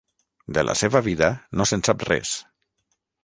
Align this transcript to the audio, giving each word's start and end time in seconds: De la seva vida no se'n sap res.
De 0.57 0.61
la 0.67 0.73
seva 0.81 1.01
vida 1.07 1.29
no 1.61 1.69
se'n 1.73 1.85
sap 1.89 2.07
res. 2.11 2.35